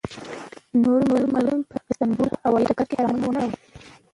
نورو 0.81 1.05
ملګرو 1.33 1.67
په 1.69 1.75
استانبول 1.89 2.29
هوایي 2.43 2.65
ډګر 2.69 2.85
کې 2.89 2.95
احرامونه 2.99 3.39
وتړل. 3.45 3.51